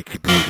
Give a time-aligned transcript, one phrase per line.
[0.00, 0.49] like it.